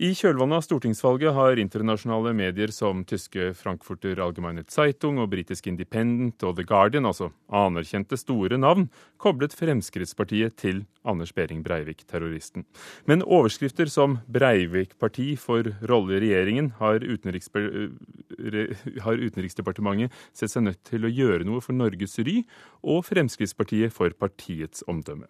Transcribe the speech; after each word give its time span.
I 0.00 0.14
kjølvannet 0.16 0.56
av 0.56 0.62
stortingsvalget 0.64 1.34
har 1.36 1.58
internasjonale 1.60 2.30
medier 2.32 2.70
som 2.72 3.02
tyske 3.04 3.50
Frankfurter 3.52 4.16
Allgemeine 4.24 4.62
Zeitung 4.72 5.18
og 5.20 5.28
britiske 5.34 5.68
Independent 5.68 6.40
og 6.48 6.54
The 6.56 6.64
Guardian, 6.64 7.04
altså 7.04 7.28
anerkjente 7.52 8.16
store 8.16 8.56
navn, 8.56 8.86
koblet 9.20 9.52
Fremskrittspartiet 9.52 10.56
til 10.56 10.86
Anders 11.04 11.34
Behring 11.36 11.60
Breivik, 11.66 12.06
terroristen. 12.08 12.64
Men 13.04 13.20
overskrifter 13.20 13.92
som 13.92 14.22
'Breivik-parti 14.24 15.36
for 15.36 15.68
rolle 15.84 16.16
i 16.16 16.24
regjeringen' 16.24 16.72
har, 16.80 17.04
har 19.04 19.20
Utenriksdepartementet 19.20 20.14
sett 20.36 20.52
seg 20.52 20.66
nødt 20.66 20.80
til 20.88 21.06
å 21.06 21.12
gjøre 21.12 21.46
noe 21.48 21.62
for 21.64 21.76
Norges 21.76 22.18
ry, 22.24 22.40
og 22.82 23.04
Fremskrittspartiet 23.08 23.94
for 23.94 24.14
partiets 24.16 24.84
omdømme. 24.90 25.28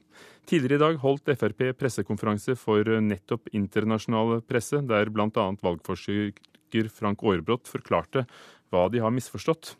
Tidligere 0.48 0.78
i 0.78 0.84
dag 0.84 1.00
holdt 1.02 1.30
Frp 1.34 1.66
pressekonferanse 1.78 2.56
for 2.58 2.86
nettopp 3.04 3.50
internasjonale 3.56 4.40
presse, 4.46 4.82
der 4.86 5.12
bl.a. 5.12 5.48
valgforsker 5.62 6.92
Frank 6.94 7.24
Aarbrot 7.26 7.66
forklarte 7.68 8.26
hva 8.70 8.86
de 8.92 9.02
har 9.02 9.12
misforstått. 9.14 9.74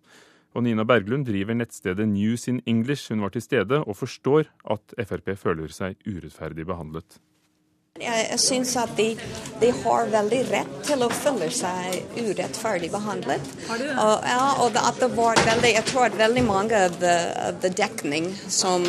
Og 0.57 0.65
Nina 0.67 0.83
Berglund 0.83 1.29
driver 1.29 1.55
nettstedet 1.55 2.09
News 2.11 2.49
in 2.51 2.59
English. 2.67 3.13
Hun 3.13 3.23
var 3.23 3.31
til 3.35 3.45
stede 3.45 3.85
og 3.85 3.99
forstår 4.01 4.51
at 4.75 4.95
Frp 4.99 5.37
føler 5.39 5.71
seg 5.75 6.01
urettferdig 6.09 6.67
behandlet. 6.67 7.21
Jeg 7.99 8.39
syns 8.39 8.77
at 8.79 8.93
de, 8.97 9.17
de, 9.59 9.71
har 9.83 10.11
veldig 10.13 10.39
rett 10.47 10.77
til 10.87 11.03
å 11.03 11.09
føle 11.11 11.49
seg 11.51 12.21
urettferdig 12.21 12.91
behandlet. 12.93 13.49
Og, 13.67 14.13
ja, 14.31 14.45
og 14.63 14.79
at 14.79 15.01
det 15.03 15.09
var 15.17 15.41
veldig, 15.49 15.73
jeg 15.75 15.89
tror 15.89 16.07
at 16.07 16.21
veldig 16.21 16.45
mange 16.47 16.85
av, 16.87 16.95
the 17.61 17.73
dekning 17.75 18.31
som 18.47 18.87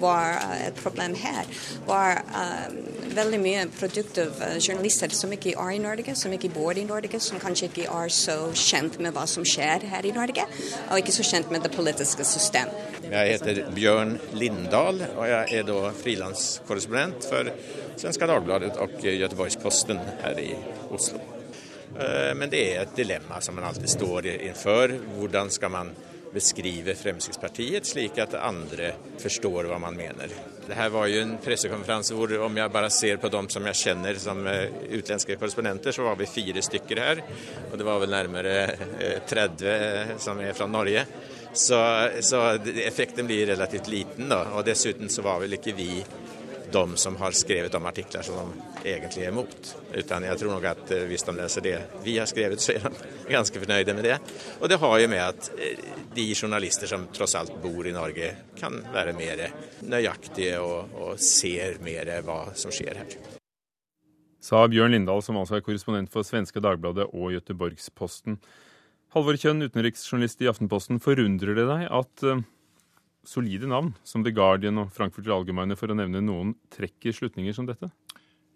var 0.00 0.38
eh, 0.40 0.66
et 0.68 0.80
problem 0.80 1.14
her, 1.18 1.48
var 1.86 2.22
um, 2.30 2.78
veldig 3.16 3.40
mye 3.42 3.64
produktive 3.78 4.46
av 4.46 4.58
journalister 4.60 5.12
som 5.16 5.32
ikke 5.34 5.54
er 5.54 5.72
i 5.76 5.80
Norge, 5.82 6.14
som 6.18 6.32
ikke 6.34 6.52
bor 6.54 6.78
i 6.78 6.86
Norge, 6.88 7.20
som 7.22 7.40
kanskje 7.42 7.70
ikke 7.70 7.88
er 7.88 8.14
så 8.14 8.36
kjent 8.56 9.00
med 9.02 9.14
hva 9.16 9.26
som 9.30 9.46
skjer 9.46 9.86
her 9.90 10.06
i 10.06 10.14
Norge, 10.16 10.46
og 10.90 11.00
ikke 11.00 11.16
så 11.16 11.26
kjent 11.32 11.52
med 11.52 11.66
det 11.66 11.72
politiske 11.74 12.26
system. 12.28 12.70
Jeg 13.10 13.34
heter 13.34 13.64
Bjørn 13.74 14.16
Lindahl, 14.38 15.02
og 15.16 15.26
jeg 15.28 15.58
er 15.58 15.66
da 15.66 15.90
frilanskorrespondent 15.98 17.26
for 17.30 17.50
Svenska 18.00 18.28
Dagbladet 18.30 18.76
og 18.80 19.02
Göteborgs-Posten 19.02 20.00
her 20.22 20.38
i 20.40 20.54
Oslo. 20.94 21.20
Eh, 21.98 22.34
men 22.36 22.50
det 22.50 22.62
er 22.68 22.84
et 22.84 22.96
dilemma 22.96 23.40
som 23.42 23.58
man 23.58 23.66
alltid 23.70 23.90
står 23.90 24.30
innenfor. 24.36 24.94
Hvordan 25.18 25.50
skal 25.50 25.74
man 25.74 25.92
beskrive 26.34 26.94
Fremskrittspartiet 26.94 27.86
slik 27.86 28.18
at 28.22 28.36
andre 28.38 28.92
forstår 29.20 29.68
hva 29.70 29.78
man 29.82 29.96
mener. 29.98 30.32
Det 30.66 30.76
her 30.78 30.92
var 30.94 31.08
jo 31.10 31.22
en 31.24 31.34
pressekonferanse 31.42 32.14
hvor 32.14 32.32
om 32.46 32.60
jeg 32.60 32.72
bare 32.72 32.90
ser 32.94 33.18
på 33.18 33.30
dem 33.32 33.48
som 33.50 33.66
jeg 33.70 33.80
kjenner 33.80 34.20
som 34.22 34.44
eh, 34.46 34.68
utenlandske 34.92 35.34
korrespondenter, 35.40 35.94
så 35.96 36.06
var 36.06 36.18
vi 36.20 36.30
fire 36.30 36.62
stykker 36.62 37.02
her. 37.02 37.22
Og 37.70 37.78
det 37.78 37.86
var 37.88 37.98
vel 38.02 38.14
nærmere 38.14 38.54
30 39.26 39.66
eh, 39.72 40.14
som 40.22 40.38
er 40.44 40.54
fra 40.54 40.70
Norge. 40.70 41.06
Så, 41.50 41.78
så 42.22 42.44
effekten 42.86 43.26
blir 43.26 43.48
relativt 43.50 43.90
liten, 43.90 44.28
da. 44.30 44.44
Og 44.54 44.62
dessuten 44.68 45.10
så 45.10 45.24
var 45.26 45.40
vel 45.42 45.58
ikke 45.58 45.74
vi 45.74 45.90
de 46.72 46.96
som 46.96 47.16
har 47.20 47.34
skrevet 47.36 47.72
de 47.72 47.80
artikler 47.86 48.22
som 48.26 48.52
de 48.82 48.92
egentlig 48.92 49.24
er 49.24 49.32
imot. 49.32 49.72
Utan 49.94 50.24
jeg 50.26 50.38
tror 50.40 50.54
nok 50.54 50.68
at 50.70 50.92
eh, 50.96 51.06
hvis 51.10 51.26
de 51.26 51.34
leser 51.36 51.66
det 51.66 51.74
vi 52.04 52.18
har 52.18 52.28
skrevet, 52.30 52.62
så 52.62 52.76
er 52.76 52.86
de 52.86 53.10
ganske 53.36 53.62
fornøyde 53.62 53.96
med 53.96 54.08
det. 54.08 54.20
Og 54.60 54.70
det 54.70 54.80
har 54.82 54.98
jo 55.02 55.10
med 55.10 55.24
at 55.24 55.50
eh, 55.58 55.82
de 56.14 56.28
journalister 56.34 56.90
som 56.90 57.08
tross 57.14 57.36
alt 57.38 57.56
bor 57.62 57.86
i 57.86 57.94
Norge, 57.94 58.32
kan 58.60 58.80
være 58.92 59.14
mer 59.16 59.44
nøyaktige 59.88 60.58
og, 60.60 60.96
og 61.00 61.20
ser 61.22 61.78
mer 61.84 62.10
hva 62.26 62.42
som 62.58 62.72
skjer 62.74 63.02
her. 63.02 63.20
Sa 64.40 64.62
Bjørn 64.72 64.94
Lindahl, 64.94 65.20
som 65.22 65.36
altså 65.36 65.58
er 65.58 65.64
korrespondent 65.64 66.10
for 66.12 66.24
Svenske 66.24 66.62
Dagbladet 66.64 67.10
og 67.12 67.34
Göteborgsposten. 67.36 68.38
Halvor 69.12 69.36
Kjønn, 69.36 69.64
utenriksjournalist 69.66 70.40
i 70.44 70.48
Aftenposten. 70.48 71.00
Forundrer 71.02 71.56
det 71.58 71.66
deg 71.68 71.84
at 71.90 72.24
eh, 72.24 72.42
solide 73.26 73.68
navn, 73.70 73.92
som 74.04 74.24
The 74.24 74.32
Guardian 74.34 74.80
og 74.80 74.92
Frankfurter 74.96 75.34
Allgemeine, 75.34 75.76
for 75.78 75.92
å 75.92 75.98
nevne 75.98 76.22
noen, 76.24 76.54
trekker 76.72 77.14
slutninger 77.16 77.56
som 77.56 77.68
dette? 77.68 77.90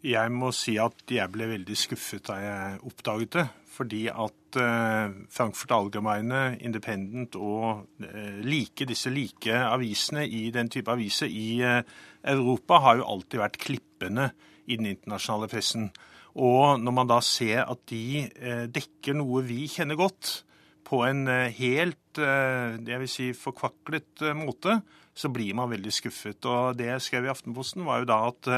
Jeg 0.05 0.33
må 0.37 0.51
si 0.53 0.75
at 0.77 1.01
jeg 1.09 1.33
ble 1.33 1.47
veldig 1.49 1.75
skuffet 1.81 2.27
da 2.29 2.35
jeg 2.37 2.81
oppdaget 2.85 3.37
det. 3.39 3.45
Fordi 3.75 4.03
at 4.13 4.59
uh, 4.61 5.15
Frankfurt 5.33 5.73
Allgemeine, 5.75 6.59
Independent 6.61 7.39
og 7.41 7.87
uh, 8.05 8.37
like, 8.45 8.85
disse 8.87 9.11
like 9.11 9.51
avisene 9.51 10.27
i 10.29 10.51
den 10.55 10.69
type 10.71 10.93
aviser 10.93 11.33
i 11.33 11.57
uh, 11.65 11.81
Europa 12.21 12.83
har 12.85 13.01
jo 13.01 13.09
alltid 13.17 13.41
vært 13.41 13.59
klippende 13.65 14.29
i 14.69 14.77
den 14.77 14.93
internasjonale 14.93 15.49
pressen. 15.51 15.89
Og 16.37 16.77
når 16.83 16.97
man 17.01 17.09
da 17.09 17.19
ser 17.25 17.65
at 17.65 17.83
de 17.89 18.27
dekker 18.75 19.17
noe 19.17 19.45
vi 19.47 19.65
kjenner 19.71 19.99
godt, 19.99 20.44
på 20.85 21.01
en 21.07 21.27
eh, 21.31 21.53
helt 21.57 22.21
eh, 22.21 22.77
jeg 22.85 23.01
vil 23.03 23.11
si, 23.11 23.31
forkvaklet 23.37 24.25
eh, 24.29 24.37
måte, 24.37 24.79
så 25.15 25.31
blir 25.33 25.57
man 25.57 25.71
veldig 25.73 25.93
skuffet. 25.95 26.45
Og 26.51 26.79
Det 26.79 26.89
jeg 26.91 27.05
skrev 27.05 27.29
i 27.29 27.33
Aftenposten, 27.33 27.85
var 27.87 28.03
jo 28.03 28.09
da 28.11 28.17
at 28.33 28.49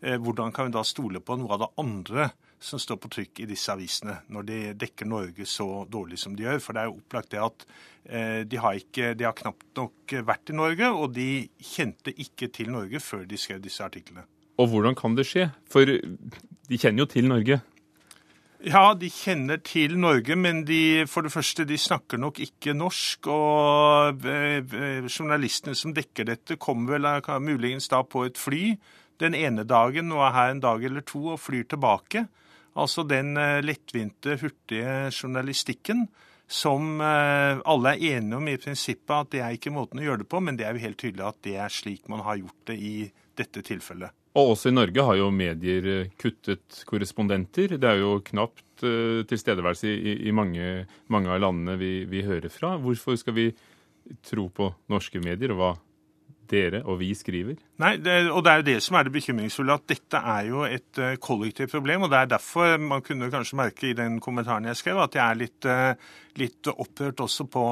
hvordan 0.00 0.54
kan 0.56 0.70
vi 0.70 0.72
da 0.72 0.80
stole 0.88 1.20
på 1.20 1.36
noe 1.36 1.52
av 1.52 1.60
det 1.60 1.68
andre 1.82 2.30
som 2.56 2.80
står 2.80 2.96
på 3.02 3.10
trykk 3.12 3.42
i 3.44 3.48
disse 3.50 3.68
avisene, 3.68 4.14
når 4.32 4.46
de 4.48 4.60
dekker 4.80 5.08
Norge 5.08 5.44
så 5.44 5.84
dårlig 5.92 6.16
som 6.22 6.32
de 6.36 6.46
gjør. 6.46 6.62
For 6.64 6.72
det 6.72 6.80
er 6.80 6.88
jo 6.88 6.96
opplagt 6.96 7.34
det 7.34 7.42
at 7.44 7.66
de 8.48 8.60
har, 8.64 8.80
ikke, 8.80 9.12
de 9.12 9.28
har 9.28 9.36
knapt 9.36 9.68
nok 9.76 10.16
vært 10.24 10.54
i 10.54 10.56
Norge, 10.56 10.88
og 10.88 11.12
de 11.20 11.28
kjente 11.60 12.16
ikke 12.16 12.48
til 12.48 12.72
Norge 12.72 13.04
før 13.04 13.28
de 13.28 13.36
skrev 13.40 13.60
disse 13.60 13.84
artiklene. 13.84 14.24
Og 14.56 14.72
hvordan 14.72 14.96
kan 14.96 15.20
det 15.20 15.28
skje? 15.28 15.50
For 15.68 15.84
de 15.84 16.80
kjenner 16.80 17.04
jo 17.04 17.10
til 17.12 17.28
Norge. 17.28 17.60
Ja, 18.60 18.90
de 18.92 19.08
kjenner 19.08 19.56
til 19.64 19.94
Norge, 19.96 20.34
men 20.36 20.66
de, 20.68 21.06
for 21.08 21.24
det 21.24 21.32
første, 21.32 21.64
de 21.64 21.78
snakker 21.80 22.20
nok 22.20 22.42
ikke 22.44 22.74
norsk. 22.76 23.30
Og 23.32 24.26
eh, 24.28 24.58
eh, 24.60 25.06
journalistene 25.08 25.72
som 25.78 25.94
dekker 25.96 26.28
dette, 26.28 26.58
kommer 26.60 26.98
vel 26.98 27.08
eh, 27.08 27.30
muligens 27.40 27.88
da 27.88 28.02
på 28.04 28.26
et 28.28 28.36
fly 28.36 28.74
den 29.20 29.36
ene 29.36 29.64
dagen 29.64 30.12
og 30.12 30.26
er 30.26 30.36
her 30.36 30.52
en 30.52 30.60
dag 30.60 30.84
eller 30.84 31.06
to 31.08 31.22
og 31.32 31.40
flyr 31.40 31.70
tilbake. 31.72 32.26
Altså 32.76 33.04
den 33.08 33.32
lettvinte, 33.64 34.36
hurtige 34.40 35.08
journalistikken 35.08 36.06
som 36.50 37.02
alle 37.02 37.92
er 37.96 38.16
enige 38.16 38.38
om 38.38 38.48
i 38.48 38.56
prinsippet 38.60 39.16
at 39.16 39.34
det 39.34 39.42
er 39.44 39.56
ikke 39.58 39.74
måten 39.74 40.00
å 40.00 40.06
gjøre 40.06 40.22
det 40.22 40.30
på, 40.30 40.40
men 40.40 40.56
det 40.56 40.68
er 40.68 40.78
jo 40.78 40.84
helt 40.86 41.00
tydelig 41.02 41.26
at 41.26 41.42
det 41.44 41.58
er 41.60 41.74
slik 41.74 42.08
man 42.08 42.24
har 42.24 42.40
gjort 42.40 42.70
det 42.70 42.78
i 42.78 42.94
dette 43.36 43.66
tilfellet. 43.66 44.19
Og 44.38 44.52
også 44.52 44.70
i 44.70 44.74
Norge 44.76 45.02
har 45.02 45.18
jo 45.18 45.30
medier 45.34 45.86
eh, 45.90 46.10
kuttet 46.20 46.84
korrespondenter. 46.86 47.74
Det 47.82 47.88
er 47.88 47.98
jo 47.98 48.20
knapt 48.22 48.84
uh, 48.86 49.26
tilstedeværelse 49.26 49.90
i, 49.90 50.16
i 50.30 50.34
mange, 50.34 50.86
mange, 51.10 51.32
av 51.34 51.42
landene 51.42 51.74
vi, 51.80 51.92
vi, 52.06 52.22
hører 52.22 52.52
fra. 52.52 52.76
Hvorfor 52.78 53.18
skal 53.18 53.34
vi 53.34 53.48
tro 54.26 54.46
på 54.54 54.70
norske 54.90 55.22
medier 55.22 55.54
og 55.54 55.58
hva 55.58 55.70
dere 56.50 56.84
og 56.86 57.00
vi 57.02 57.10
skriver? 57.14 57.58
Nei, 57.82 57.96
det, 58.02 58.14
og 58.30 58.44
det 58.46 58.52
er 58.52 58.62
jo 58.62 58.68
det 58.68 58.76
som 58.86 59.00
er 59.00 59.06
det 59.06 59.14
bekymringsfulle, 59.18 59.74
at 59.74 59.90
dette 59.90 60.22
er 60.36 60.46
jo 60.52 60.62
et 60.68 61.02
uh, 61.02 61.16
kollektivt 61.18 61.74
problem. 61.74 62.06
og 62.06 62.14
Det 62.14 62.22
er 62.22 62.30
derfor 62.36 62.78
man 62.86 63.02
kunne 63.06 63.32
kanskje 63.34 63.58
merke 63.58 63.90
i 63.90 63.98
den 63.98 64.22
kommentaren 64.22 64.70
jeg 64.70 64.78
skrev, 64.78 65.02
at 65.08 65.18
jeg 65.18 65.24
er 65.26 65.42
litt, 65.42 65.66
uh, 65.66 66.14
litt 66.38 66.70
opprørt 66.70 67.26
også 67.26 67.50
på, 67.50 67.66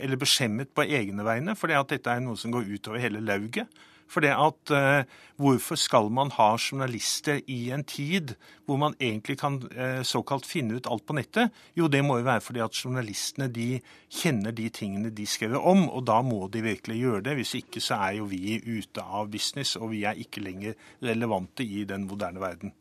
eller 0.00 0.24
beskjemmet 0.24 0.72
på 0.72 0.88
egne 0.88 1.28
vegne. 1.28 1.60
For 1.60 1.68
dette 1.68 2.08
er 2.08 2.24
noe 2.24 2.40
som 2.40 2.56
går 2.56 2.72
utover 2.72 3.04
hele 3.04 3.20
lauget. 3.20 3.68
For 4.10 4.24
det 4.24 4.32
at 4.34 4.72
eh, 4.74 5.02
Hvorfor 5.40 5.78
skal 5.80 6.10
man 6.12 6.28
ha 6.36 6.50
journalister 6.60 7.38
i 7.48 7.70
en 7.72 7.84
tid 7.88 8.34
hvor 8.68 8.76
man 8.76 8.92
egentlig 9.00 9.38
kan 9.40 9.56
eh, 9.72 10.02
såkalt 10.04 10.44
finne 10.44 10.76
ut 10.76 10.88
alt 10.90 11.06
på 11.08 11.16
nettet? 11.16 11.54
Jo, 11.78 11.88
det 11.88 12.02
må 12.04 12.18
jo 12.18 12.26
være 12.26 12.42
fordi 12.44 12.60
at 12.60 12.76
journalistene 12.76 13.48
de 13.48 13.78
kjenner 14.12 14.52
de 14.52 14.68
tingene 14.68 15.14
de 15.16 15.24
skriver 15.24 15.56
om, 15.56 15.86
og 15.88 16.04
da 16.10 16.18
må 16.26 16.42
de 16.52 16.60
virkelig 16.66 16.98
gjøre 17.00 17.22
det. 17.30 17.38
Hvis 17.38 17.54
ikke 17.62 17.80
så 17.80 18.02
er 18.10 18.18
jo 18.18 18.28
vi 18.28 18.58
ute 18.60 19.00
av 19.00 19.32
business, 19.32 19.78
og 19.80 19.94
vi 19.94 20.04
er 20.04 20.20
ikke 20.20 20.44
lenger 20.44 20.76
relevante 21.08 21.64
i 21.64 21.86
den 21.88 22.04
moderne 22.10 22.44
verden. 22.44 22.76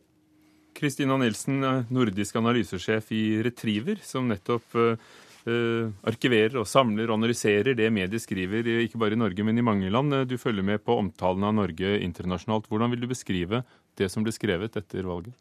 Kristina 0.75 1.16
Nilsen, 1.19 1.63
nordisk 1.96 2.35
analysesjef 2.40 3.11
i 3.16 3.23
Retriever, 3.46 4.03
som 4.03 4.28
nettopp 4.28 4.76
eh, 4.76 5.09
arkiverer 5.47 6.58
og 6.59 6.68
samler 6.68 7.09
og 7.09 7.20
analyserer 7.20 7.76
det 7.78 7.88
mediet 7.94 8.24
skriver, 8.24 8.68
ikke 8.84 9.00
bare 9.02 9.16
i 9.16 9.22
Norge, 9.22 9.46
men 9.46 9.58
i 9.58 9.66
mange 9.66 9.91
land. 9.94 10.14
Du 10.30 10.38
følger 10.38 10.66
med 10.66 10.84
på 10.84 10.97
omtalen 11.00 11.46
av 11.47 11.56
Norge 11.62 12.00
internasjonalt. 12.03 12.68
Hvordan 12.70 12.91
vil 12.91 13.06
du 13.06 13.12
beskrive 13.12 13.64
det 14.00 14.12
som 14.12 14.26
ble 14.26 14.36
skrevet 14.36 14.76
etter 14.80 15.08
valget? 15.08 15.36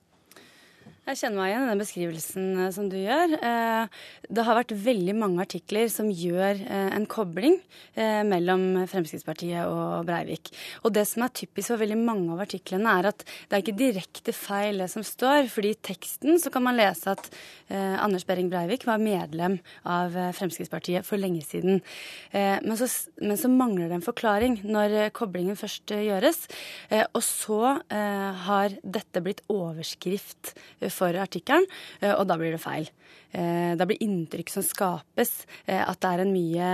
Jeg 1.09 1.23
kjenner 1.23 1.41
meg 1.41 1.49
igjen 1.49 1.63
i 1.65 1.69
den 1.71 1.81
beskrivelsen 1.81 2.49
eh, 2.61 2.73
som 2.75 2.89
du 2.93 2.97
gjør. 3.01 3.33
Eh, 3.41 4.01
det 4.29 4.43
har 4.45 4.59
vært 4.59 4.75
veldig 4.77 5.15
mange 5.17 5.41
artikler 5.41 5.89
som 5.89 6.11
gjør 6.13 6.61
eh, 6.61 6.91
en 6.93 7.07
kobling 7.09 7.57
mellom 7.99 8.85
Fremskrittspartiet 8.87 9.67
og 9.67 10.05
Breivik. 10.07 10.53
Og 10.87 10.93
det 10.95 11.03
som 11.09 11.25
er 11.25 11.33
typisk 11.35 11.73
for 11.73 11.81
veldig 11.81 11.97
mange 11.99 12.31
av 12.31 12.45
artiklene, 12.45 12.93
er 13.01 13.09
at 13.11 13.25
det 13.25 13.57
er 13.57 13.63
ikke 13.65 13.75
direkte 13.79 14.35
feil 14.37 14.79
det 14.79 14.87
som 14.93 15.03
står. 15.03 15.49
fordi 15.51 15.73
i 15.75 15.79
teksten 15.89 16.39
så 16.39 16.53
kan 16.55 16.63
man 16.63 16.77
lese 16.79 17.11
at 17.11 17.27
Anders 17.69 18.25
Behring 18.29 18.53
Breivik 18.53 18.87
var 18.87 19.03
medlem 19.03 19.59
av 19.83 20.15
Fremskrittspartiet 20.39 21.07
for 21.07 21.19
lenge 21.19 21.43
siden. 21.43 21.83
Men 22.33 22.79
så, 22.79 22.87
men 23.19 23.41
så 23.41 23.51
mangler 23.51 23.89
det 23.89 23.99
en 23.99 24.07
forklaring 24.07 24.61
når 24.63 25.11
koblingen 25.17 25.59
først 25.59 25.91
gjøres. 25.91 26.45
Og 27.11 27.23
så 27.27 27.75
har 28.47 28.79
dette 28.85 29.25
blitt 29.27 29.43
overskrift 29.51 30.55
for 30.87 30.98
artikkelen, 31.01 31.67
og 32.15 32.25
da 32.29 32.37
blir 32.39 32.55
det 32.55 32.63
feil. 32.63 32.89
Da 33.29 33.85
blir 33.85 34.01
inntrykk 34.01 34.51
som 34.51 34.65
skapes, 34.65 35.31
at 35.69 35.99
det 36.01 36.11
er 36.11 36.23
en 36.23 36.33
mye 36.33 36.69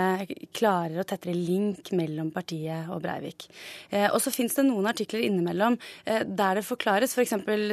klarere 0.55 1.03
og 1.03 1.09
tettere 1.11 1.35
link 1.35 1.91
mellom 1.99 2.31
partiet 2.35 2.91
og 2.95 3.03
Breivik. 3.03 3.49
Og 4.13 4.21
så 4.23 4.31
fins 4.35 4.55
det 4.55 4.67
noen 4.69 4.87
artikler 4.87 5.25
innimellom 5.27 5.77
der 6.07 6.61
det 6.61 6.67
forklares. 6.67 7.17
F.eks. 7.17 7.35
For 7.43 7.65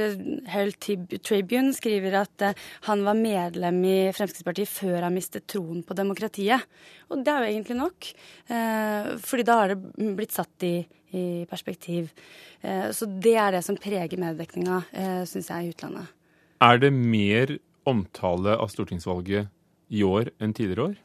Herald 0.50 0.80
Tribune 1.22 1.76
skriver 1.78 2.18
at 2.24 2.48
han 2.88 3.06
var 3.06 3.20
medlem 3.20 3.84
i 3.86 4.00
Fremskrittspartiet 4.18 4.72
før 4.72 5.06
han 5.06 5.18
mistet 5.18 5.46
troen 5.52 5.86
på 5.86 5.98
demokratiet. 5.98 6.66
Og 7.14 7.22
det 7.22 7.36
er 7.36 7.46
jo 7.46 7.54
egentlig 7.54 7.78
nok, 7.84 8.10
fordi 9.30 9.46
da 9.46 9.62
har 9.62 9.76
det 9.76 10.10
blitt 10.18 10.34
satt 10.34 10.70
i 10.70 10.76
i 11.12 11.46
perspektiv. 11.50 12.10
Eh, 12.62 12.92
så 12.92 13.06
det 13.06 13.36
er 13.36 13.52
det 13.52 13.64
som 13.66 13.78
preger 13.78 14.20
mediedekninga, 14.20 14.84
eh, 14.92 15.24
syns 15.28 15.50
jeg, 15.52 15.66
i 15.66 15.74
utlandet. 15.76 16.21
Er 16.62 16.78
det 16.78 16.92
mer 16.94 17.56
omtale 17.90 18.54
av 18.62 18.70
stortingsvalget 18.70 19.50
i 19.90 20.04
år 20.06 20.30
enn 20.38 20.52
tidligere 20.54 20.92
år? 20.92 20.98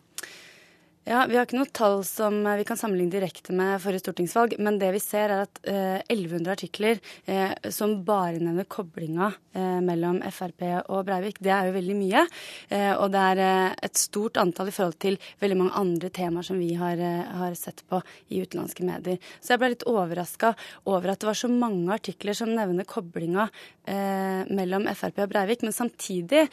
Ja, 1.06 1.20
Vi 1.30 1.36
har 1.38 1.44
ikke 1.46 1.60
noe 1.60 1.70
tall 1.70 2.00
som 2.02 2.40
vi 2.58 2.64
kan 2.66 2.78
sammenligne 2.80 3.12
direkte 3.14 3.54
med 3.54 3.78
forrige 3.78 4.02
stortingsvalg, 4.02 4.56
men 4.58 4.80
det 4.80 4.88
vi 4.90 4.98
ser 4.98 5.30
er 5.30 5.44
at 5.44 5.60
eh, 5.62 6.00
1100 6.10 6.50
artikler 6.50 6.98
eh, 7.30 7.52
som 7.70 7.92
bare 8.02 8.40
nevner 8.42 8.66
koblinga 8.66 9.28
eh, 9.54 9.76
mellom 9.86 10.18
Frp 10.34 10.64
og 10.90 11.04
Breivik, 11.06 11.38
det 11.38 11.52
er 11.54 11.68
jo 11.68 11.76
veldig 11.76 11.96
mye. 12.00 12.24
Eh, 12.74 12.90
og 12.96 13.12
det 13.14 13.22
er 13.22 13.42
eh, 13.44 13.76
et 13.86 14.00
stort 14.02 14.40
antall 14.42 14.72
i 14.72 14.74
forhold 14.74 14.96
til 15.04 15.20
veldig 15.44 15.60
mange 15.60 15.76
andre 15.78 16.10
temaer 16.10 16.48
som 16.48 16.58
vi 16.58 16.72
har, 16.74 16.98
eh, 16.98 17.22
har 17.38 17.54
sett 17.54 17.84
på 17.86 18.02
i 18.34 18.42
utenlandske 18.42 18.88
medier. 18.90 19.22
Så 19.38 19.54
jeg 19.54 19.62
ble 19.62 19.70
litt 19.76 19.86
overraska 19.86 20.56
over 20.90 21.14
at 21.14 21.22
det 21.22 21.30
var 21.30 21.38
så 21.38 21.52
mange 21.54 21.86
artikler 22.00 22.34
som 22.34 22.50
nevner 22.50 22.82
koblinga 22.82 23.46
mellom 23.86 24.88
Frp 24.98 25.20
og 25.22 25.30
Breivik. 25.30 25.60
Men 25.62 25.70
samtidig, 25.70 26.48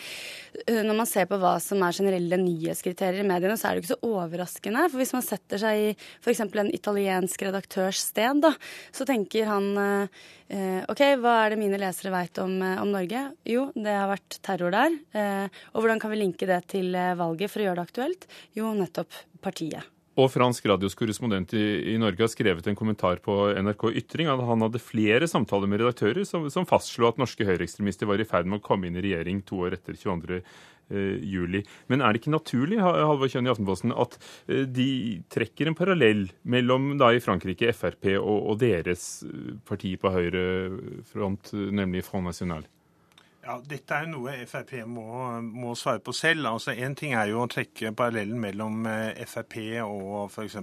når 0.69 0.93
man 0.93 1.07
ser 1.09 1.25
på 1.25 1.39
hva 1.41 1.55
som 1.57 1.81
er 1.81 1.95
generelle 1.97 2.37
nyhetskriterier 2.37 3.23
i 3.23 3.25
mediene, 3.25 3.57
så 3.57 3.71
er 3.71 3.79
det 3.79 3.81
ikke 3.81 3.95
så 3.95 4.11
overraskende 4.11 4.42
overraskende. 4.43 4.89
For 4.89 5.01
hvis 5.01 5.13
man 5.15 5.25
setter 5.25 5.61
seg 5.61 5.79
i 5.79 5.89
f.eks. 6.23 6.41
en 6.43 6.73
italiensk 6.73 7.41
redaktørs 7.41 8.03
sted, 8.09 8.41
da, 8.43 8.53
så 8.91 9.05
tenker 9.05 9.47
han 9.47 9.71
eh, 9.79 10.83
OK, 10.89 11.03
hva 11.21 11.37
er 11.45 11.53
det 11.53 11.61
mine 11.61 11.79
lesere 11.81 12.13
veit 12.13 12.37
om, 12.43 12.59
eh, 12.61 12.81
om, 12.81 12.91
Norge? 12.93 13.31
Jo, 13.45 13.71
det 13.75 13.95
har 13.95 14.11
vært 14.11 14.39
terror 14.43 14.73
der. 14.73 14.99
Eh, 15.13 15.47
og 15.73 15.83
hvordan 15.83 16.01
kan 16.01 16.13
vi 16.13 16.21
linke 16.21 16.49
det 16.49 16.63
til 16.73 16.93
eh, 16.95 17.15
valget 17.19 17.51
for 17.51 17.63
å 17.63 17.69
gjøre 17.69 17.81
det 17.81 17.89
aktuelt? 17.89 18.29
Jo, 18.57 18.73
nettopp 18.77 19.23
partiet. 19.43 19.92
Og 20.13 20.29
Fransk 20.29 20.67
radios 20.69 20.93
korrespondent 20.93 21.55
i, 21.57 21.63
i, 21.93 21.97
Norge 21.97 22.21
har 22.21 22.29
skrevet 22.29 22.67
en 22.69 22.77
kommentar 22.77 23.17
på 23.25 23.33
NRK 23.65 23.87
Ytring 24.03 24.27
at 24.29 24.43
han 24.45 24.61
hadde 24.61 24.81
flere 24.81 25.29
samtaler 25.29 25.69
med 25.71 25.81
redaktører 25.81 26.27
som, 26.29 26.45
som 26.53 26.67
fastslo 26.69 27.09
at 27.09 27.17
norske 27.21 27.47
høyreekstremister 27.47 28.09
var 28.09 28.21
i 28.21 28.27
ferd 28.29 28.45
med 28.45 28.61
å 28.61 28.65
komme 28.65 28.89
inn 28.89 28.99
i 28.99 29.05
regjering 29.07 29.41
to 29.47 29.63
år 29.65 29.79
etter 29.79 29.97
22. 29.97 30.43
Eh, 30.91 31.15
juli. 31.23 31.63
Men 31.87 32.03
er 32.03 32.11
det 32.11 32.19
ikke 32.19 32.33
naturlig 32.33 32.81
Halvor 32.83 33.29
Kjønn 33.31 33.47
i 33.47 33.51
Aftenposten, 33.53 33.93
at 33.95 34.17
eh, 34.51 34.65
de 34.67 35.21
trekker 35.31 35.69
en 35.69 35.77
parallell 35.79 36.25
mellom 36.43 36.97
da 36.99 37.13
i 37.15 37.21
Frankrike 37.23 37.71
Frp 37.73 38.11
og, 38.19 38.49
og 38.51 38.59
deres 38.61 39.07
eh, 39.23 39.55
parti 39.65 39.95
på 39.97 40.11
høyrefront, 40.11 41.53
nemlig 41.71 42.03
Front 42.05 42.27
National? 42.27 42.67
Ja, 43.43 43.57
Dette 43.59 43.95
er 43.95 44.05
jo 44.07 44.13
noe 44.13 44.35
Frp 44.47 44.77
må, 44.87 45.07
må 45.43 45.73
svare 45.75 45.99
på 45.99 46.15
selv. 46.15 46.47
Altså, 46.47 46.71
Én 46.71 46.95
ting 46.95 47.13
er 47.13 47.31
jo 47.33 47.41
å 47.43 47.49
trekke 47.51 47.91
parallellen 47.91 48.39
mellom 48.39 48.85
Frp 49.27 49.57
og 49.83 50.29
f.eks. 50.31 50.61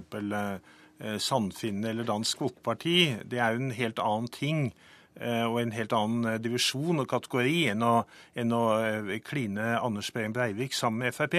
Sandfinn 1.21 1.85
eller 1.85 2.05
Dansk 2.05 2.41
Folkeparti. 2.41 2.97
Det 3.25 3.39
er 3.41 3.53
jo 3.53 3.61
en 3.63 3.77
helt 3.77 4.01
annen 4.01 4.33
ting. 4.33 4.71
Eh, 5.19 5.43
og 5.43 5.59
en 5.59 5.73
helt 5.75 5.91
annen 5.93 6.27
eh, 6.29 6.39
divisjon 6.39 7.03
og 7.03 7.09
kategori 7.11 7.65
enn 7.73 7.83
å, 7.83 7.95
enn 8.39 8.53
å 8.55 8.63
eh, 8.79 9.17
kline 9.25 9.73
Anders 9.81 10.11
Behring 10.15 10.33
Breivik 10.35 10.73
sammen 10.73 11.05
med 11.05 11.15
Frp. 11.15 11.35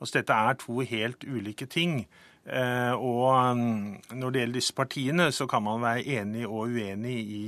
Altså, 0.00 0.18
dette 0.18 0.34
er 0.34 0.58
to 0.58 0.82
helt 0.82 1.24
ulike 1.24 1.68
ting. 1.70 2.02
Og 2.42 3.26
mm, 3.54 4.16
når 4.18 4.32
det 4.34 4.40
gjelder 4.40 4.56
disse 4.56 4.74
partiene, 4.74 5.28
så 5.30 5.46
kan 5.46 5.62
man 5.62 5.78
være 5.78 6.02
enig 6.18 6.42
og 6.48 6.74
uenig 6.74 7.14
i 7.22 7.44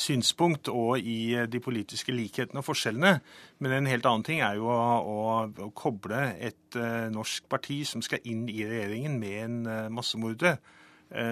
synspunkt 0.00 0.70
og 0.72 0.98
i 0.98 1.36
de 1.46 1.60
politiske 1.60 2.14
likhetene 2.14 2.62
og 2.62 2.66
forskjellene. 2.66 3.12
Men 3.62 3.74
en 3.76 3.90
helt 3.90 4.06
annen 4.08 4.24
ting 4.26 4.40
er 4.42 4.56
jo 4.56 4.70
å, 4.72 4.80
å, 5.02 5.18
å 5.66 5.68
koble 5.76 6.22
et 6.40 6.78
norsk 7.12 7.44
parti 7.52 7.82
som 7.86 8.02
skal 8.02 8.24
inn 8.24 8.46
i 8.48 8.64
regjeringen 8.66 9.20
med 9.20 9.36
en 9.44 9.92
massemorder 9.94 10.56
Eh, 10.56 10.85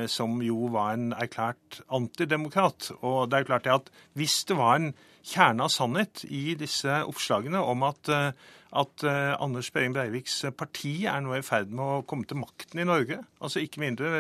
som 0.07 0.37
jo 0.45 0.69
var 0.71 0.93
en 0.95 1.09
erklært 1.13 1.81
antidemokrat. 1.91 2.93
Og 3.03 3.27
det 3.31 3.41
er 3.41 3.49
klart 3.49 3.67
at 3.67 3.89
Hvis 4.15 4.45
det 4.47 4.57
var 4.57 4.77
en 4.77 4.93
kjerne 5.25 5.65
av 5.65 5.73
sannhet 5.73 6.25
i 6.29 6.53
disse 6.59 7.01
oppslagene 7.09 7.61
om 7.65 7.85
at, 7.87 8.11
eh, 8.13 8.53
at 8.77 9.07
eh, 9.09 9.33
Anders 9.41 9.71
Behring 9.73 9.95
Breiviks 9.97 10.43
parti 10.59 11.07
er 11.09 11.23
nå 11.25 11.37
i 11.39 11.45
ferd 11.47 11.73
med 11.73 11.85
å 11.85 12.05
komme 12.09 12.29
til 12.29 12.41
makten 12.43 12.83
i 12.83 12.89
Norge, 12.89 13.23
altså 13.41 13.63
ikke 13.65 13.83
mindre, 13.85 14.13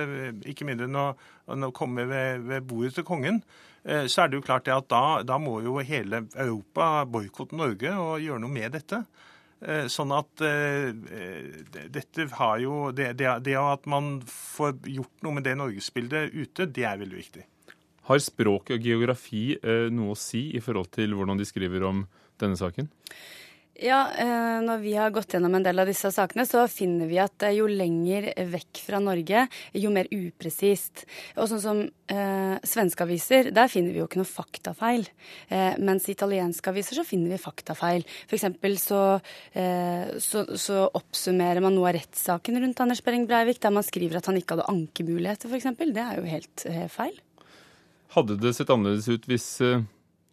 ikke 0.48 0.66
mindre 0.68 0.88
enn, 0.88 1.68
å, 1.68 1.72
komme 1.76 2.06
ved, 2.08 2.46
ved, 2.48 2.66
bordet 2.68 2.94
til 2.98 3.08
kongen, 3.08 3.42
så 3.84 4.22
er 4.22 4.30
det 4.32 4.38
jo 4.38 4.44
klart 4.46 4.68
at 4.72 4.86
da, 4.88 5.20
da 5.28 5.36
må 5.36 5.58
jo 5.60 5.74
hele 5.84 6.22
Europa 6.40 7.02
boikotte 7.04 7.58
Norge 7.58 7.90
og 8.00 8.22
gjøre 8.24 8.40
noe 8.40 8.54
med 8.54 8.72
dette. 8.72 9.02
Eh, 9.62 9.86
sånn 9.88 10.12
at 10.12 10.42
eh, 10.44 10.90
dette 11.92 12.26
har 12.36 12.58
jo 12.60 12.90
det, 12.92 13.12
det, 13.20 13.30
det, 13.46 13.54
at 13.56 13.86
man 13.88 14.18
får 14.28 14.76
gjort 14.90 15.24
noe 15.24 15.38
med 15.38 15.46
det 15.46 15.54
norgesbildet 15.60 16.34
ute, 16.34 16.66
det 16.66 16.84
er 16.88 17.00
veldig 17.00 17.20
viktig. 17.20 17.44
Har 18.10 18.20
språk 18.20 18.74
og 18.74 18.84
geografi 18.84 19.54
eh, 19.56 19.86
noe 19.94 20.12
å 20.12 20.18
si 20.18 20.50
i 20.56 20.60
forhold 20.64 20.90
til 20.92 21.16
hvordan 21.16 21.40
de 21.40 21.48
skriver 21.48 21.86
om 21.88 22.04
denne 22.42 22.58
saken? 22.60 22.90
Ja, 23.74 24.06
eh, 24.14 24.60
Når 24.62 24.78
vi 24.78 24.92
har 24.94 25.10
gått 25.10 25.34
gjennom 25.34 25.54
en 25.56 25.64
del 25.64 25.82
av 25.82 25.88
disse 25.90 26.06
sakene, 26.14 26.44
så 26.46 26.62
finner 26.70 27.08
vi 27.10 27.18
at 27.18 27.42
jo 27.56 27.66
lenger 27.66 28.28
vekk 28.46 28.80
fra 28.86 29.00
Norge, 29.02 29.48
jo 29.74 29.90
mer 29.90 30.06
upresist. 30.14 31.02
Og 31.34 31.48
sånn 31.50 31.62
som 31.62 31.80
eh, 31.82 32.54
svenske 32.62 33.02
aviser, 33.02 33.50
der 33.50 33.72
finner 33.72 33.90
vi 33.90 33.98
jo 33.98 34.06
ikke 34.06 34.20
noe 34.20 34.30
faktafeil. 34.30 35.08
Eh, 35.48 35.74
mens 35.82 36.06
i 36.06 36.14
italienske 36.14 36.70
aviser 36.70 37.00
så 37.00 37.06
finner 37.08 37.34
vi 37.34 37.40
faktafeil. 37.42 38.06
F.eks. 38.28 38.46
Så, 38.84 39.00
eh, 39.58 40.14
så, 40.22 40.44
så 40.54 40.86
oppsummerer 40.94 41.64
man 41.64 41.74
noe 41.74 41.90
av 41.90 41.98
rettssaken 41.98 42.60
rundt 42.62 42.84
Anders 42.84 43.02
Behring 43.02 43.26
Breivik, 43.26 43.58
der 43.58 43.74
man 43.74 43.86
skriver 43.86 44.22
at 44.22 44.30
han 44.30 44.38
ikke 44.38 44.54
hadde 44.54 44.70
ankemuligheter, 44.70 45.50
f.eks. 45.50 45.74
Det 45.82 46.06
er 46.06 46.22
jo 46.22 46.30
helt 46.30 46.66
eh, 46.70 46.86
feil. 46.94 47.18
Hadde 48.14 48.38
det 48.38 48.54
sett 48.54 48.70
annerledes 48.70 49.10
ut 49.10 49.26
hvis 49.26 49.50
eh, 49.66 49.82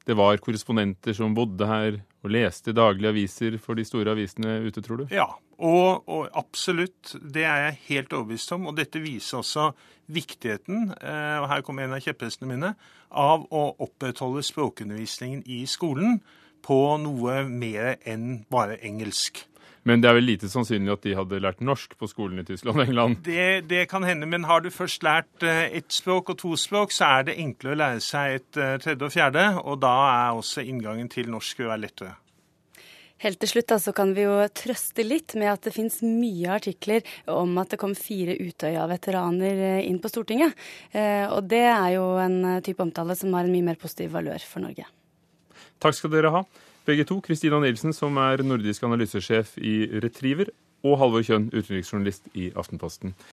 det 0.06 0.18
var 0.18 0.38
korrespondenter 0.46 1.18
som 1.18 1.34
bodde 1.34 1.66
her 1.66 2.04
og 2.22 2.34
leste 2.34 2.74
daglige 2.78 3.10
aviser 3.10 3.58
for 3.62 3.78
de 3.78 3.86
store 3.88 4.14
avisene 4.14 4.60
ute, 4.68 4.82
tror 4.86 5.02
du? 5.02 5.06
Ja, 5.14 5.28
og, 5.58 6.04
og 6.10 6.30
absolutt. 6.38 7.16
Det 7.22 7.46
er 7.46 7.66
jeg 7.66 7.80
helt 7.88 8.14
overbevist 8.14 8.54
om. 8.56 8.68
Og 8.70 8.78
dette 8.78 9.02
viser 9.02 9.42
også 9.42 9.72
viktigheten, 10.12 10.92
eh, 11.02 11.38
og 11.42 11.50
her 11.52 11.64
kommer 11.66 11.86
en 11.86 11.96
av 11.98 12.04
kjepphestene 12.04 12.50
mine, 12.50 12.74
av 13.10 13.48
å 13.50 13.64
opprettholde 13.82 14.44
språkundervisningen 14.46 15.44
i 15.50 15.64
skolen 15.70 16.20
på 16.66 16.78
noe 17.02 17.42
mer 17.50 17.96
enn 18.08 18.44
bare 18.52 18.78
engelsk. 18.86 19.46
Men 19.88 20.02
det 20.02 20.12
er 20.12 20.18
vel 20.20 20.28
lite 20.30 20.50
sannsynlig 20.52 20.94
at 20.94 21.06
de 21.06 21.16
hadde 21.18 21.40
lært 21.42 21.62
norsk 21.66 21.96
på 21.98 22.10
skolen 22.10 22.44
i 22.44 22.46
Tyskland 22.46 22.84
og 22.84 22.86
England? 22.86 23.22
Det, 23.26 23.66
det 23.70 23.88
kan 23.90 24.06
hende, 24.06 24.30
men 24.30 24.46
har 24.46 24.62
du 24.62 24.70
først 24.74 25.02
lært 25.06 25.46
uh, 25.46 25.66
ett 25.74 25.90
språk 25.94 26.30
og 26.34 26.38
to 26.42 26.54
språk, 26.60 26.94
så 26.94 27.10
er 27.18 27.32
det 27.32 27.40
enklere 27.42 27.74
å 27.74 27.82
lære 27.82 28.04
seg 28.06 28.36
et 28.38 28.60
uh, 28.62 28.76
tredje 28.82 29.08
og 29.08 29.14
fjerde, 29.14 29.48
og 29.64 29.82
da 29.82 29.96
er 30.12 30.38
også 30.38 30.66
inngangen 30.68 31.10
til 31.10 31.32
norsk 31.34 31.66
være 31.66 31.82
lettere. 31.88 32.14
Helt 33.22 33.38
til 33.42 33.52
slutt 33.52 33.74
altså, 33.74 33.94
kan 33.94 34.14
vi 34.18 34.26
jo 34.26 34.38
trøste 34.58 35.06
litt 35.06 35.36
med 35.38 35.50
at 35.52 35.66
det 35.66 35.74
fins 35.76 36.00
mye 36.06 36.56
artikler 36.56 37.06
om 37.30 37.54
at 37.62 37.74
det 37.74 37.78
kom 37.82 37.94
fire 37.98 38.34
Utøya-veteraner 38.34 39.62
eh, 39.68 39.84
inn 39.86 40.00
på 40.02 40.10
Stortinget. 40.10 40.58
Eh, 40.90 41.28
og 41.30 41.46
det 41.50 41.68
er 41.70 41.92
jo 42.00 42.08
en 42.18 42.40
type 42.66 42.82
omtale 42.82 43.14
som 43.20 43.38
har 43.38 43.46
en 43.46 43.54
mye 43.54 43.68
mer 43.70 43.78
positiv 43.82 44.16
valør 44.18 44.42
for 44.42 44.66
Norge. 44.66 44.90
Takk 45.82 45.98
skal 45.98 46.14
dere 46.16 46.34
ha 46.34 46.42
begge 46.86 47.06
to. 47.10 47.20
Kristina 47.22 47.60
Nilsen, 47.60 47.94
som 47.94 48.18
er 48.18 48.44
nordisk 48.44 48.84
analysesjef 48.84 49.58
i 49.58 49.86
Retriever, 50.04 50.52
og 50.84 50.98
Halvor 50.98 51.22
Kjønn, 51.26 51.52
utenriksjournalist 51.54 52.32
i 52.34 52.50
Aftenposten. 52.58 53.14